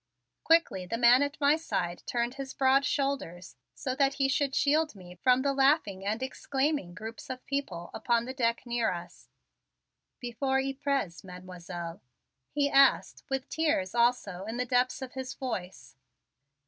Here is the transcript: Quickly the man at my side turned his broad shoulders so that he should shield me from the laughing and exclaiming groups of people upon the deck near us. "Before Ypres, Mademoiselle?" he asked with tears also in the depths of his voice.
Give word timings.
Quickly 0.43 0.87
the 0.87 0.97
man 0.97 1.21
at 1.21 1.39
my 1.39 1.55
side 1.55 2.01
turned 2.07 2.33
his 2.33 2.55
broad 2.55 2.85
shoulders 2.85 3.55
so 3.75 3.93
that 3.93 4.15
he 4.15 4.27
should 4.27 4.55
shield 4.55 4.95
me 4.95 5.13
from 5.21 5.43
the 5.43 5.53
laughing 5.53 6.03
and 6.03 6.23
exclaiming 6.23 6.95
groups 6.95 7.29
of 7.29 7.45
people 7.45 7.91
upon 7.93 8.25
the 8.25 8.33
deck 8.33 8.65
near 8.65 8.91
us. 8.91 9.29
"Before 10.19 10.59
Ypres, 10.59 11.23
Mademoiselle?" 11.23 12.01
he 12.49 12.67
asked 12.67 13.21
with 13.29 13.47
tears 13.47 13.93
also 13.93 14.45
in 14.45 14.57
the 14.57 14.65
depths 14.65 15.03
of 15.03 15.13
his 15.13 15.35
voice. 15.35 15.95